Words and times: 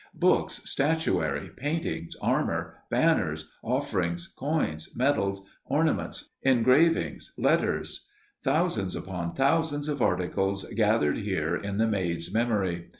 Books, 0.17 0.61
statuary, 0.65 1.51
paintings, 1.55 2.15
armor, 2.23 2.77
banners, 2.89 3.51
offerings, 3.61 4.25
coins, 4.25 4.89
medals, 4.95 5.43
ornaments, 5.67 6.31
engravings, 6.41 7.31
letters 7.37 8.07
thousands 8.43 8.95
upon 8.95 9.35
thousands 9.35 9.87
of 9.87 10.01
articles 10.01 10.63
gathered 10.75 11.17
here 11.19 11.55
in 11.55 11.77
the 11.77 11.85
Maid's 11.85 12.33
memory. 12.33 12.87